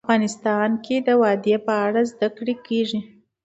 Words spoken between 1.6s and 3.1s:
په اړه زده کړه کېږي.